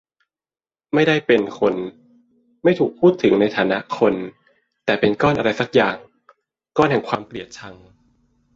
[0.93, 1.73] ไม่ได้เป็น-คน
[2.63, 4.13] ไม่ถูกพูดถึงในฐานะ -คน
[4.85, 5.95] แต่เป็นก้อนอะไรสักอย่าง
[6.77, 7.75] ก้อนแห่งความเกลียดชัง